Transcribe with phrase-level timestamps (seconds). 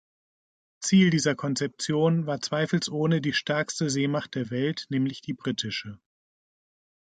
[0.79, 5.99] Ziel dieser Konzeption war zweifelsohne die stärkste Seemacht der Welt, nämlich die britische.